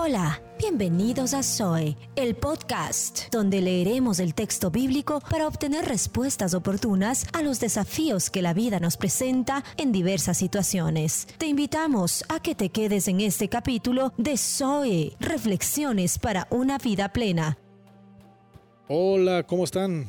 Hola, 0.00 0.40
bienvenidos 0.60 1.34
a 1.34 1.42
Zoe, 1.42 1.96
el 2.14 2.36
podcast, 2.36 3.32
donde 3.32 3.60
leeremos 3.60 4.20
el 4.20 4.32
texto 4.32 4.70
bíblico 4.70 5.20
para 5.28 5.48
obtener 5.48 5.86
respuestas 5.86 6.54
oportunas 6.54 7.26
a 7.32 7.42
los 7.42 7.58
desafíos 7.58 8.30
que 8.30 8.40
la 8.40 8.54
vida 8.54 8.78
nos 8.78 8.96
presenta 8.96 9.64
en 9.76 9.90
diversas 9.90 10.36
situaciones. 10.36 11.26
Te 11.36 11.46
invitamos 11.46 12.24
a 12.28 12.40
que 12.40 12.54
te 12.54 12.68
quedes 12.68 13.08
en 13.08 13.20
este 13.20 13.48
capítulo 13.48 14.12
de 14.16 14.36
Zoe, 14.36 15.16
Reflexiones 15.18 16.20
para 16.20 16.46
una 16.50 16.78
vida 16.78 17.12
plena. 17.12 17.58
Hola, 18.86 19.42
¿cómo 19.42 19.64
están? 19.64 20.06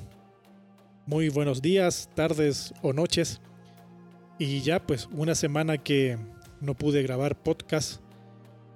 Muy 1.07 1.29
buenos 1.29 1.63
días, 1.63 2.11
tardes 2.13 2.75
o 2.83 2.93
noches. 2.93 3.41
Y 4.37 4.61
ya 4.61 4.85
pues 4.85 5.09
una 5.11 5.33
semana 5.33 5.79
que 5.79 6.19
no 6.61 6.75
pude 6.75 7.01
grabar 7.01 7.35
podcast 7.41 8.01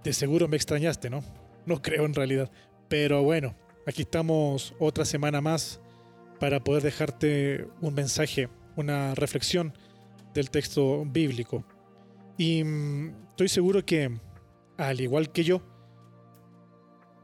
de 0.03 0.13
seguro 0.13 0.47
me 0.47 0.57
extrañaste, 0.57 1.09
¿no? 1.09 1.23
No 1.65 1.81
creo 1.81 2.05
en 2.05 2.13
realidad. 2.13 2.51
Pero 2.89 3.23
bueno, 3.23 3.55
aquí 3.87 4.01
estamos 4.01 4.75
otra 4.79 5.05
semana 5.05 5.41
más 5.41 5.79
para 6.39 6.63
poder 6.63 6.83
dejarte 6.83 7.67
un 7.81 7.93
mensaje, 7.93 8.49
una 8.75 9.15
reflexión 9.15 9.73
del 10.33 10.49
texto 10.49 11.05
bíblico. 11.05 11.65
Y 12.37 12.63
mm, 12.63 13.29
estoy 13.29 13.47
seguro 13.47 13.85
que, 13.85 14.11
al 14.77 14.99
igual 14.99 15.31
que 15.31 15.43
yo, 15.43 15.61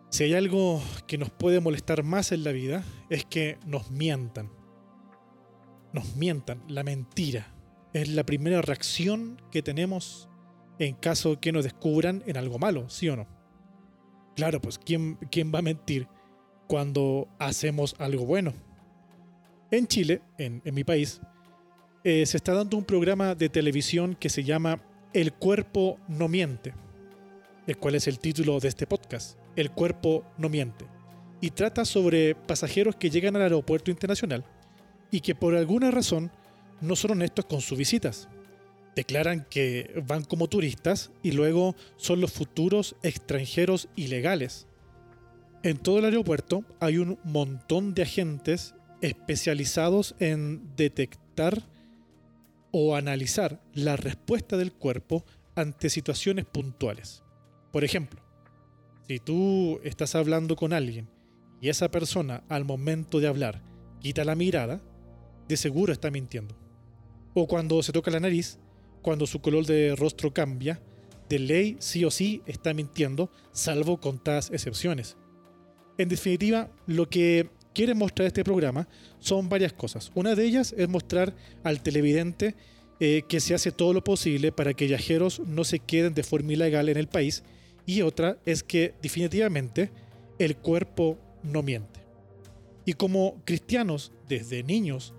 si 0.09 0.23
hay 0.23 0.33
algo 0.33 0.81
que 1.05 1.17
nos 1.17 1.29
puede 1.29 1.59
molestar 1.59 2.03
más 2.03 2.31
en 2.31 2.43
la 2.43 2.51
vida, 2.51 2.83
es 3.09 3.25
que 3.25 3.57
nos 3.65 3.91
mientan. 3.91 4.49
Nos 5.93 6.15
mientan. 6.15 6.63
La 6.67 6.83
mentira 6.83 7.53
es 7.93 8.09
la 8.09 8.23
primera 8.23 8.61
reacción 8.61 9.41
que 9.51 9.61
tenemos 9.61 10.28
en 10.79 10.95
caso 10.95 11.39
que 11.39 11.51
nos 11.51 11.65
descubran 11.65 12.23
en 12.25 12.37
algo 12.37 12.57
malo, 12.57 12.89
¿sí 12.89 13.09
o 13.09 13.15
no? 13.17 13.27
Claro, 14.35 14.61
pues 14.61 14.79
¿quién, 14.79 15.15
quién 15.29 15.51
va 15.53 15.59
a 15.59 15.61
mentir 15.61 16.07
cuando 16.67 17.27
hacemos 17.37 17.95
algo 17.99 18.25
bueno? 18.25 18.53
En 19.71 19.85
Chile, 19.87 20.21
en, 20.37 20.61
mi 20.73 20.83
país, 20.83 21.21
eh, 22.03 22.25
se 22.25 22.37
está 22.37 22.53
dando 22.53 22.77
un 22.77 22.85
programa 22.85 23.35
de 23.35 23.49
televisión 23.49 24.15
que 24.15 24.29
se 24.29 24.43
llama 24.43 24.81
El 25.13 25.33
cuerpo 25.33 25.99
no 26.07 26.29
miente, 26.29 26.73
el 27.67 27.77
cual 27.77 27.95
es 27.95 28.07
el 28.07 28.19
título 28.19 28.59
de 28.59 28.69
este 28.69 28.87
podcast, 28.87 29.37
El 29.57 29.71
cuerpo 29.71 30.25
no 30.37 30.47
miente, 30.47 30.85
y 31.41 31.51
trata 31.51 31.83
sobre 31.83 32.33
pasajeros 32.33 32.95
que 32.95 33.09
llegan 33.09 33.35
al 33.35 33.43
aeropuerto 33.43 33.91
internacional 33.91 34.45
y 35.11 35.19
que 35.19 35.35
por 35.35 35.55
alguna 35.55 35.91
razón 35.91 36.31
no 36.81 36.95
son 36.95 37.11
honestos 37.11 37.45
con 37.45 37.59
sus 37.59 37.77
visitas 37.77 38.29
declaran 38.95 39.45
que 39.49 40.01
van 40.07 40.23
como 40.23 40.47
turistas 40.47 41.11
y 41.23 41.31
luego 41.31 41.75
son 41.97 42.21
los 42.21 42.31
futuros 42.31 42.95
extranjeros 43.03 43.89
ilegales. 43.95 44.67
En 45.63 45.77
todo 45.77 45.99
el 45.99 46.05
aeropuerto 46.05 46.63
hay 46.79 46.97
un 46.97 47.19
montón 47.23 47.93
de 47.93 48.03
agentes 48.03 48.75
especializados 49.01 50.15
en 50.19 50.75
detectar 50.75 51.63
o 52.71 52.95
analizar 52.95 53.61
la 53.73 53.95
respuesta 53.95 54.57
del 54.57 54.73
cuerpo 54.73 55.25
ante 55.55 55.89
situaciones 55.89 56.45
puntuales. 56.45 57.23
Por 57.71 57.83
ejemplo, 57.83 58.21
si 59.07 59.19
tú 59.19 59.79
estás 59.83 60.15
hablando 60.15 60.55
con 60.55 60.73
alguien 60.73 61.09
y 61.61 61.69
esa 61.69 61.89
persona 61.89 62.43
al 62.47 62.63
momento 62.63 63.19
de 63.19 63.27
hablar 63.27 63.61
quita 63.99 64.23
la 64.23 64.35
mirada, 64.35 64.81
de 65.47 65.57
seguro 65.57 65.91
está 65.91 66.11
mintiendo. 66.11 66.55
O 67.33 67.47
cuando 67.47 67.81
se 67.83 67.91
toca 67.91 68.11
la 68.11 68.19
nariz, 68.19 68.59
cuando 69.01 69.27
su 69.27 69.41
color 69.41 69.65
de 69.65 69.95
rostro 69.95 70.33
cambia, 70.33 70.81
de 71.29 71.39
ley 71.39 71.77
sí 71.79 72.03
o 72.05 72.11
sí 72.11 72.41
está 72.45 72.73
mintiendo, 72.73 73.29
salvo 73.51 73.99
contadas 73.99 74.49
excepciones. 74.51 75.17
En 75.97 76.09
definitiva, 76.09 76.71
lo 76.87 77.09
que 77.09 77.49
quiere 77.73 77.93
mostrar 77.93 78.27
este 78.27 78.43
programa 78.43 78.87
son 79.19 79.49
varias 79.49 79.73
cosas. 79.73 80.11
Una 80.15 80.35
de 80.35 80.45
ellas 80.45 80.73
es 80.77 80.89
mostrar 80.89 81.35
al 81.63 81.81
televidente 81.81 82.55
eh, 82.99 83.23
que 83.27 83.39
se 83.39 83.53
hace 83.53 83.71
todo 83.71 83.93
lo 83.93 84.03
posible 84.03 84.51
para 84.51 84.73
que 84.73 84.87
viajeros 84.87 85.41
no 85.45 85.63
se 85.63 85.79
queden 85.79 86.13
de 86.13 86.23
forma 86.23 86.53
ilegal 86.53 86.89
en 86.89 86.97
el 86.97 87.07
país 87.07 87.43
y 87.85 88.01
otra 88.01 88.37
es 88.45 88.63
que 88.63 88.93
definitivamente 89.01 89.91
el 90.37 90.57
cuerpo 90.57 91.17
no 91.43 91.63
miente. 91.63 92.01
Y 92.85 92.93
como 92.93 93.41
cristianos 93.45 94.11
desde 94.27 94.63
niños 94.63 95.13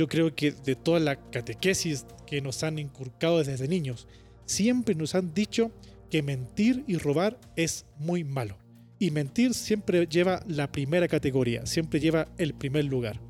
yo 0.00 0.08
creo 0.08 0.34
que 0.34 0.52
de 0.52 0.76
toda 0.76 0.98
la 0.98 1.16
catequesis 1.30 2.06
que 2.26 2.40
nos 2.40 2.62
han 2.62 2.78
inculcado 2.78 3.44
desde 3.44 3.68
niños, 3.68 4.08
siempre 4.46 4.94
nos 4.94 5.14
han 5.14 5.34
dicho 5.34 5.72
que 6.08 6.22
mentir 6.22 6.84
y 6.86 6.96
robar 6.96 7.38
es 7.54 7.84
muy 7.98 8.24
malo. 8.24 8.56
Y 8.98 9.10
mentir 9.10 9.52
siempre 9.52 10.06
lleva 10.06 10.42
la 10.48 10.72
primera 10.72 11.06
categoría, 11.06 11.66
siempre 11.66 12.00
lleva 12.00 12.28
el 12.38 12.54
primer 12.54 12.86
lugar. 12.86 13.20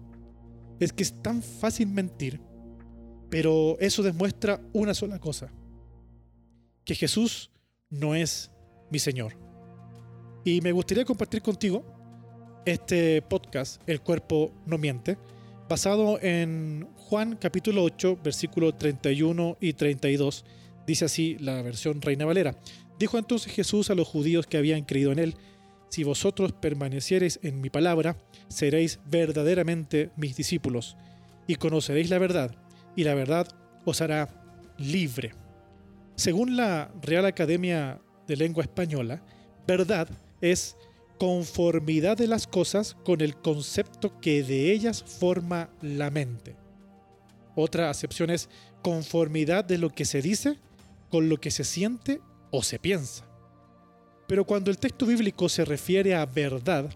Es 0.79 0.93
que 0.93 1.03
es 1.03 1.13
tan 1.21 1.43
fácil 1.43 1.89
mentir, 1.89 2.41
pero 3.31 3.77
eso 3.81 4.05
demuestra 4.05 4.61
una 4.73 4.95
sola 4.95 5.19
cosa, 5.19 5.53
que 6.85 6.95
Jesús 6.95 7.51
no 7.89 8.15
es 8.15 8.53
mi 8.93 9.01
Señor. 9.01 9.37
Y 10.45 10.61
me 10.61 10.71
gustaría 10.71 11.05
compartir 11.05 11.43
contigo 11.43 11.85
este 12.65 13.23
podcast, 13.23 13.83
El 13.89 14.03
cuerpo 14.03 14.53
no 14.67 14.79
miente, 14.79 15.19
basado 15.71 16.19
en 16.21 16.89
Juan 16.97 17.37
capítulo 17.41 17.85
8, 17.85 18.19
versículos 18.25 18.77
31 18.77 19.57
y 19.61 19.73
32. 19.75 20.45
Dice 20.85 21.05
así 21.05 21.37
la 21.39 21.63
versión 21.63 22.03
Reina 22.03 22.25
Valera. 22.25 22.57
Dijo 22.99 23.19
entonces 23.19 23.53
Jesús 23.53 23.89
a 23.89 23.95
los 23.95 24.09
judíos 24.09 24.49
que 24.49 24.57
habían 24.57 24.83
creído 24.83 25.13
en 25.13 25.21
él, 25.21 25.37
si 25.89 26.03
vosotros 26.03 26.51
permaneciereis 26.51 27.39
en 27.45 27.61
mi 27.61 27.71
palabra, 27.71 28.17
seréis 28.49 28.99
verdaderamente 29.07 30.11
mis 30.17 30.37
discípulos, 30.37 30.97
y 31.47 31.55
conoceréis 31.55 32.11
la 32.11 32.19
verdad, 32.19 32.53
y 32.97 33.05
la 33.05 33.15
verdad 33.15 33.47
os 33.85 34.01
hará 34.01 34.29
libre. 34.77 35.35
Según 36.17 36.57
la 36.57 36.91
Real 37.01 37.27
Academia 37.27 38.01
de 38.27 38.37
Lengua 38.37 38.65
Española, 38.65 39.23
verdad 39.69 40.09
es 40.41 40.77
conformidad 41.21 42.17
de 42.17 42.27
las 42.27 42.47
cosas 42.47 42.97
con 43.05 43.21
el 43.21 43.37
concepto 43.37 44.19
que 44.21 44.43
de 44.43 44.73
ellas 44.73 45.03
forma 45.03 45.69
la 45.83 46.11
mente. 46.11 46.57
Otra 47.55 47.91
acepción 47.91 48.31
es 48.31 48.49
conformidad 48.81 49.63
de 49.67 49.77
lo 49.77 49.91
que 49.91 50.07
se 50.07 50.23
dice 50.23 50.57
con 51.11 51.29
lo 51.29 51.37
que 51.37 51.51
se 51.51 51.65
siente 51.65 52.23
o 52.51 52.63
se 52.63 52.79
piensa. 52.79 53.27
Pero 54.29 54.47
cuando 54.47 54.71
el 54.71 54.79
texto 54.79 55.05
bíblico 55.05 55.51
se 55.51 55.67
refiere 55.67 56.15
a 56.15 56.25
verdad, 56.25 56.89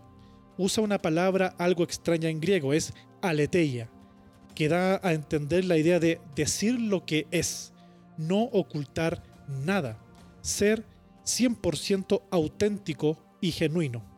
usa 0.56 0.82
una 0.82 1.02
palabra 1.02 1.54
algo 1.58 1.84
extraña 1.84 2.30
en 2.30 2.40
griego, 2.40 2.72
es 2.72 2.94
aletheia, 3.20 3.90
que 4.54 4.70
da 4.70 5.00
a 5.02 5.12
entender 5.12 5.66
la 5.66 5.76
idea 5.76 6.00
de 6.00 6.18
decir 6.34 6.80
lo 6.80 7.04
que 7.04 7.26
es, 7.30 7.74
no 8.16 8.44
ocultar 8.44 9.22
nada, 9.66 9.98
ser 10.40 10.82
100% 11.26 12.22
auténtico 12.30 13.18
y 13.42 13.52
genuino. 13.52 14.13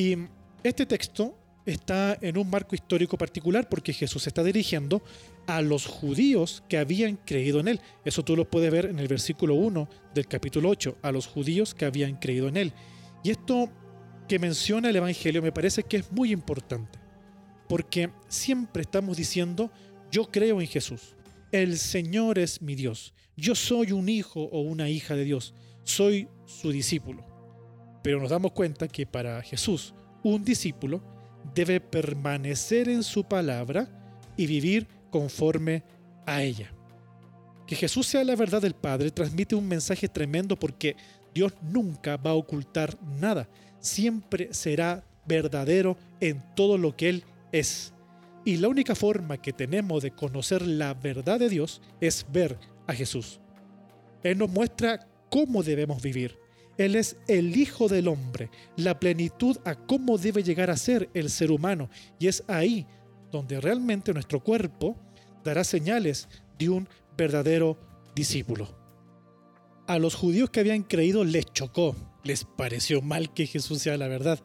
Y 0.00 0.16
este 0.64 0.86
texto 0.86 1.36
está 1.66 2.16
en 2.22 2.38
un 2.38 2.48
marco 2.48 2.74
histórico 2.74 3.18
particular 3.18 3.68
porque 3.68 3.92
Jesús 3.92 4.26
está 4.26 4.42
dirigiendo 4.42 5.02
a 5.46 5.60
los 5.60 5.84
judíos 5.84 6.62
que 6.70 6.78
habían 6.78 7.16
creído 7.16 7.60
en 7.60 7.68
él. 7.68 7.80
Eso 8.02 8.24
tú 8.24 8.34
lo 8.34 8.48
puedes 8.48 8.72
ver 8.72 8.86
en 8.86 8.98
el 8.98 9.08
versículo 9.08 9.56
1 9.56 9.90
del 10.14 10.26
capítulo 10.26 10.70
8, 10.70 10.96
a 11.02 11.12
los 11.12 11.26
judíos 11.26 11.74
que 11.74 11.84
habían 11.84 12.16
creído 12.16 12.48
en 12.48 12.56
él. 12.56 12.72
Y 13.22 13.28
esto 13.28 13.70
que 14.26 14.38
menciona 14.38 14.88
el 14.88 14.96
Evangelio 14.96 15.42
me 15.42 15.52
parece 15.52 15.82
que 15.82 15.98
es 15.98 16.10
muy 16.10 16.32
importante, 16.32 16.98
porque 17.68 18.08
siempre 18.26 18.80
estamos 18.80 19.18
diciendo, 19.18 19.70
yo 20.10 20.30
creo 20.30 20.62
en 20.62 20.66
Jesús, 20.66 21.14
el 21.52 21.76
Señor 21.76 22.38
es 22.38 22.62
mi 22.62 22.74
Dios, 22.74 23.12
yo 23.36 23.54
soy 23.54 23.92
un 23.92 24.08
hijo 24.08 24.44
o 24.44 24.62
una 24.62 24.88
hija 24.88 25.14
de 25.14 25.24
Dios, 25.24 25.52
soy 25.84 26.26
su 26.46 26.72
discípulo. 26.72 27.29
Pero 28.02 28.20
nos 28.20 28.30
damos 28.30 28.52
cuenta 28.52 28.88
que 28.88 29.06
para 29.06 29.42
Jesús, 29.42 29.94
un 30.22 30.44
discípulo 30.44 31.02
debe 31.54 31.80
permanecer 31.80 32.88
en 32.88 33.02
su 33.02 33.24
palabra 33.24 33.88
y 34.36 34.46
vivir 34.46 34.86
conforme 35.10 35.82
a 36.26 36.42
ella. 36.42 36.72
Que 37.66 37.76
Jesús 37.76 38.06
sea 38.06 38.24
la 38.24 38.36
verdad 38.36 38.62
del 38.62 38.74
Padre 38.74 39.10
transmite 39.10 39.54
un 39.54 39.68
mensaje 39.68 40.08
tremendo 40.08 40.56
porque 40.56 40.96
Dios 41.34 41.52
nunca 41.62 42.16
va 42.16 42.30
a 42.30 42.34
ocultar 42.34 42.96
nada, 43.20 43.48
siempre 43.78 44.52
será 44.52 45.04
verdadero 45.26 45.96
en 46.20 46.42
todo 46.56 46.76
lo 46.76 46.96
que 46.96 47.08
Él 47.08 47.24
es. 47.52 47.92
Y 48.44 48.56
la 48.56 48.68
única 48.68 48.94
forma 48.94 49.36
que 49.36 49.52
tenemos 49.52 50.02
de 50.02 50.10
conocer 50.10 50.66
la 50.66 50.94
verdad 50.94 51.38
de 51.38 51.48
Dios 51.48 51.80
es 52.00 52.26
ver 52.32 52.58
a 52.86 52.94
Jesús. 52.94 53.40
Él 54.22 54.38
nos 54.38 54.50
muestra 54.50 55.06
cómo 55.28 55.62
debemos 55.62 56.02
vivir. 56.02 56.38
Él 56.80 56.96
es 56.96 57.18
el 57.28 57.58
Hijo 57.58 57.88
del 57.88 58.08
Hombre, 58.08 58.48
la 58.76 58.98
plenitud 58.98 59.58
a 59.66 59.74
cómo 59.74 60.16
debe 60.16 60.42
llegar 60.42 60.70
a 60.70 60.78
ser 60.78 61.10
el 61.12 61.28
ser 61.28 61.50
humano. 61.50 61.90
Y 62.18 62.26
es 62.26 62.42
ahí 62.48 62.86
donde 63.30 63.60
realmente 63.60 64.14
nuestro 64.14 64.40
cuerpo 64.40 64.96
dará 65.44 65.62
señales 65.62 66.26
de 66.58 66.70
un 66.70 66.88
verdadero 67.18 67.76
discípulo. 68.14 68.74
A 69.86 69.98
los 69.98 70.14
judíos 70.14 70.48
que 70.48 70.60
habían 70.60 70.82
creído 70.82 71.22
les 71.22 71.44
chocó 71.52 71.94
les 72.24 72.44
pareció 72.44 73.02
mal 73.02 73.34
que 73.34 73.46
Jesús 73.46 73.82
sea 73.82 73.98
la 73.98 74.08
verdad, 74.08 74.40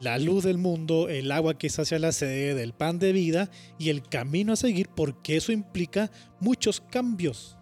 la 0.00 0.18
luz 0.18 0.44
del 0.44 0.58
mundo, 0.58 1.08
el 1.08 1.32
agua 1.32 1.56
que 1.56 1.70
sacia 1.70 1.98
la 1.98 2.12
sed, 2.12 2.58
el 2.58 2.74
pan 2.74 2.98
de 2.98 3.12
vida 3.12 3.50
y 3.78 3.88
el 3.88 4.02
camino 4.02 4.52
a 4.52 4.56
seguir, 4.56 4.90
porque 4.94 5.38
eso 5.38 5.50
implica 5.50 6.10
muchos 6.40 6.82
cambios. 6.82 7.56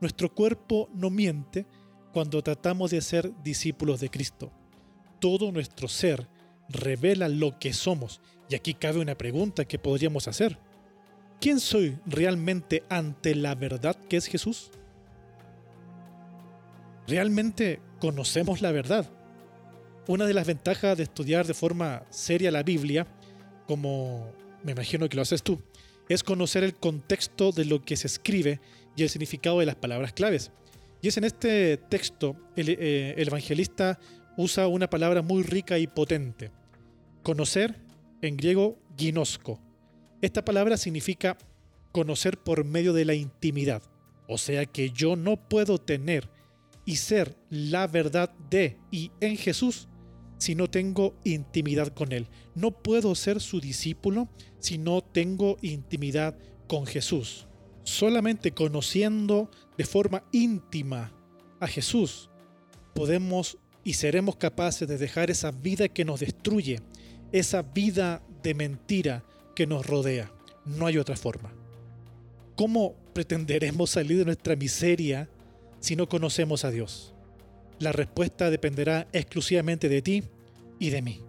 Nuestro 0.00 0.34
cuerpo 0.34 0.88
no 0.94 1.10
miente 1.10 1.66
cuando 2.12 2.42
tratamos 2.42 2.90
de 2.90 3.00
ser 3.00 3.32
discípulos 3.42 4.00
de 4.00 4.10
Cristo. 4.10 4.50
Todo 5.20 5.52
nuestro 5.52 5.88
ser 5.88 6.28
revela 6.68 7.28
lo 7.28 7.58
que 7.58 7.72
somos. 7.72 8.20
Y 8.48 8.54
aquí 8.54 8.74
cabe 8.74 9.00
una 9.00 9.16
pregunta 9.16 9.64
que 9.64 9.78
podríamos 9.78 10.28
hacer. 10.28 10.58
¿Quién 11.40 11.60
soy 11.60 11.98
realmente 12.06 12.82
ante 12.88 13.34
la 13.34 13.54
verdad 13.54 13.96
que 14.08 14.16
es 14.16 14.26
Jesús? 14.26 14.70
¿Realmente 17.06 17.80
conocemos 17.98 18.60
la 18.60 18.72
verdad? 18.72 19.10
Una 20.06 20.26
de 20.26 20.34
las 20.34 20.46
ventajas 20.46 20.96
de 20.96 21.04
estudiar 21.04 21.46
de 21.46 21.54
forma 21.54 22.04
seria 22.10 22.50
la 22.50 22.62
Biblia, 22.62 23.06
como 23.66 24.32
me 24.62 24.72
imagino 24.72 25.08
que 25.08 25.16
lo 25.16 25.22
haces 25.22 25.42
tú, 25.42 25.62
es 26.08 26.22
conocer 26.22 26.64
el 26.64 26.74
contexto 26.74 27.52
de 27.52 27.64
lo 27.64 27.82
que 27.84 27.96
se 27.96 28.08
escribe 28.08 28.60
y 28.96 29.02
el 29.02 29.08
significado 29.08 29.60
de 29.60 29.66
las 29.66 29.76
palabras 29.76 30.12
claves. 30.12 30.50
Y 31.02 31.08
es 31.08 31.16
en 31.16 31.24
este 31.24 31.76
texto 31.76 32.36
el, 32.56 32.68
eh, 32.68 33.14
el 33.16 33.28
evangelista 33.28 33.98
usa 34.36 34.66
una 34.66 34.88
palabra 34.88 35.22
muy 35.22 35.42
rica 35.42 35.78
y 35.78 35.86
potente. 35.86 36.50
Conocer, 37.22 37.76
en 38.22 38.36
griego, 38.36 38.78
ginosko, 38.96 39.60
esta 40.20 40.44
palabra 40.44 40.76
significa 40.76 41.38
conocer 41.92 42.38
por 42.38 42.64
medio 42.64 42.92
de 42.92 43.04
la 43.04 43.14
intimidad. 43.14 43.82
O 44.28 44.38
sea 44.38 44.66
que 44.66 44.90
yo 44.90 45.16
no 45.16 45.36
puedo 45.36 45.78
tener 45.78 46.28
y 46.84 46.96
ser 46.96 47.36
la 47.48 47.86
verdad 47.86 48.30
de 48.50 48.76
y 48.90 49.10
en 49.20 49.36
Jesús 49.36 49.88
si 50.38 50.54
no 50.54 50.68
tengo 50.70 51.14
intimidad 51.24 51.88
con 51.88 52.12
Él. 52.12 52.28
No 52.54 52.70
puedo 52.70 53.14
ser 53.14 53.40
su 53.40 53.60
discípulo 53.60 54.28
si 54.58 54.78
no 54.78 55.02
tengo 55.02 55.56
intimidad 55.62 56.36
con 56.66 56.86
Jesús. 56.86 57.46
Solamente 57.82 58.52
conociendo 58.52 59.50
de 59.76 59.84
forma 59.84 60.22
íntima 60.32 61.12
a 61.60 61.66
Jesús 61.66 62.30
podemos 62.94 63.58
y 63.84 63.94
seremos 63.94 64.36
capaces 64.36 64.86
de 64.86 64.98
dejar 64.98 65.30
esa 65.30 65.50
vida 65.50 65.88
que 65.88 66.04
nos 66.04 66.20
destruye, 66.20 66.80
esa 67.32 67.62
vida 67.62 68.22
de 68.42 68.54
mentira, 68.54 69.24
que 69.54 69.66
nos 69.66 69.86
rodea. 69.86 70.30
No 70.64 70.86
hay 70.86 70.98
otra 70.98 71.16
forma. 71.16 71.52
¿Cómo 72.56 72.94
pretenderemos 73.14 73.90
salir 73.90 74.18
de 74.18 74.24
nuestra 74.26 74.54
miseria 74.56 75.28
si 75.80 75.96
no 75.96 76.08
conocemos 76.08 76.64
a 76.64 76.70
Dios? 76.70 77.14
La 77.78 77.92
respuesta 77.92 78.50
dependerá 78.50 79.08
exclusivamente 79.12 79.88
de 79.88 80.02
ti 80.02 80.22
y 80.78 80.90
de 80.90 81.00
mí. 81.00 81.20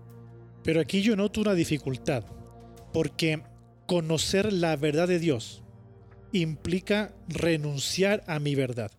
Pero 0.63 0.81
aquí 0.81 1.01
yo 1.01 1.15
noto 1.15 1.41
una 1.41 1.53
dificultad, 1.53 2.25
porque 2.91 3.41
conocer 3.87 4.51
la 4.51 4.75
verdad 4.75 5.07
de 5.07 5.19
Dios 5.19 5.60
implica 6.31 7.13
renunciar 7.27 8.23
a 8.27 8.39
mi 8.39 8.55
verdad. 8.55 8.91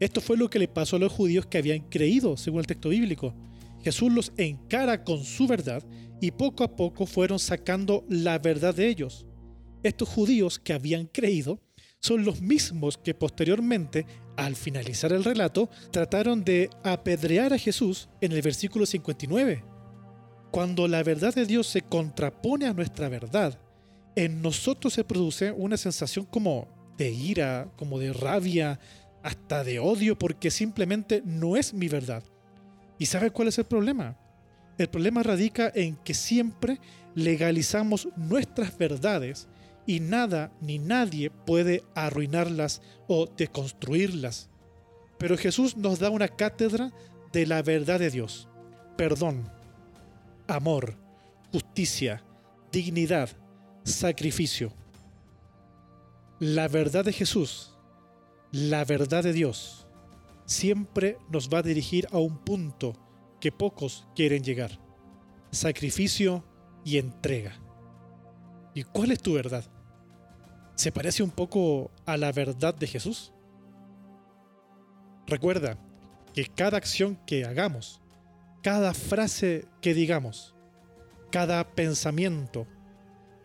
Esto 0.00 0.20
fue 0.20 0.36
lo 0.36 0.48
que 0.48 0.58
le 0.58 0.68
pasó 0.68 0.96
a 0.96 1.00
los 1.00 1.12
judíos 1.12 1.46
que 1.46 1.58
habían 1.58 1.80
creído, 1.88 2.36
según 2.36 2.60
el 2.60 2.66
texto 2.66 2.90
bíblico. 2.90 3.34
Jesús 3.82 4.12
los 4.12 4.32
encara 4.36 5.04
con 5.04 5.24
su 5.24 5.46
verdad 5.46 5.82
y 6.20 6.30
poco 6.30 6.64
a 6.64 6.76
poco 6.76 7.06
fueron 7.06 7.38
sacando 7.38 8.04
la 8.08 8.38
verdad 8.38 8.74
de 8.74 8.88
ellos. 8.88 9.26
Estos 9.82 10.08
judíos 10.08 10.58
que 10.58 10.72
habían 10.72 11.06
creído 11.06 11.60
son 12.00 12.24
los 12.24 12.40
mismos 12.40 12.96
que 12.96 13.14
posteriormente, 13.14 14.06
al 14.36 14.54
finalizar 14.54 15.12
el 15.12 15.24
relato, 15.24 15.68
trataron 15.90 16.44
de 16.44 16.70
apedrear 16.84 17.52
a 17.52 17.58
Jesús 17.58 18.08
en 18.20 18.32
el 18.32 18.42
versículo 18.42 18.86
59. 18.86 19.64
Cuando 20.50 20.88
la 20.88 21.02
verdad 21.02 21.34
de 21.34 21.44
Dios 21.44 21.66
se 21.66 21.82
contrapone 21.82 22.66
a 22.66 22.72
nuestra 22.72 23.08
verdad, 23.08 23.60
en 24.24 24.42
nosotros 24.42 24.94
se 24.94 25.04
produce 25.04 25.52
una 25.52 25.76
sensación 25.76 26.24
como 26.24 26.66
de 26.96 27.12
ira, 27.12 27.70
como 27.76 28.00
de 28.00 28.12
rabia, 28.12 28.80
hasta 29.22 29.62
de 29.62 29.78
odio, 29.78 30.18
porque 30.18 30.50
simplemente 30.50 31.22
no 31.24 31.56
es 31.56 31.72
mi 31.72 31.88
verdad. 31.88 32.24
¿Y 32.98 33.06
sabe 33.06 33.30
cuál 33.30 33.46
es 33.46 33.58
el 33.58 33.66
problema? 33.66 34.18
El 34.76 34.88
problema 34.88 35.22
radica 35.22 35.70
en 35.72 35.94
que 35.94 36.14
siempre 36.14 36.80
legalizamos 37.14 38.08
nuestras 38.16 38.76
verdades 38.76 39.46
y 39.86 40.00
nada 40.00 40.50
ni 40.60 40.80
nadie 40.80 41.30
puede 41.30 41.84
arruinarlas 41.94 42.82
o 43.06 43.26
deconstruirlas. 43.26 44.50
Pero 45.16 45.38
Jesús 45.38 45.76
nos 45.76 46.00
da 46.00 46.10
una 46.10 46.26
cátedra 46.26 46.92
de 47.32 47.46
la 47.46 47.62
verdad 47.62 48.00
de 48.00 48.10
Dios. 48.10 48.48
Perdón, 48.96 49.48
amor, 50.48 50.96
justicia, 51.52 52.24
dignidad, 52.72 53.30
sacrificio. 53.88 54.72
La 56.38 56.68
verdad 56.68 57.04
de 57.04 57.12
Jesús, 57.12 57.74
la 58.52 58.84
verdad 58.84 59.24
de 59.24 59.32
Dios, 59.32 59.86
siempre 60.44 61.18
nos 61.28 61.48
va 61.48 61.58
a 61.58 61.62
dirigir 61.62 62.06
a 62.12 62.18
un 62.18 62.38
punto 62.38 62.94
que 63.40 63.52
pocos 63.52 64.06
quieren 64.14 64.42
llegar. 64.42 64.78
Sacrificio 65.50 66.44
y 66.84 66.98
entrega. 66.98 67.60
¿Y 68.74 68.84
cuál 68.84 69.12
es 69.12 69.20
tu 69.20 69.34
verdad? 69.34 69.64
¿Se 70.74 70.92
parece 70.92 71.22
un 71.22 71.30
poco 71.30 71.90
a 72.06 72.16
la 72.16 72.30
verdad 72.30 72.74
de 72.74 72.86
Jesús? 72.86 73.32
Recuerda 75.26 75.76
que 76.32 76.46
cada 76.46 76.76
acción 76.76 77.18
que 77.26 77.44
hagamos, 77.44 78.00
cada 78.62 78.94
frase 78.94 79.66
que 79.80 79.94
digamos, 79.94 80.54
cada 81.30 81.74
pensamiento 81.74 82.66